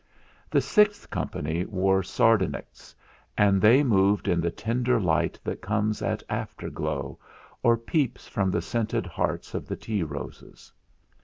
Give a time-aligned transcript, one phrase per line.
[0.49, 2.95] The sixth company wore sardonyx,
[3.37, 7.19] and they moved in the tender light that comes at afterglow,
[7.61, 10.71] or peeps from the scented hearts of the tea roses.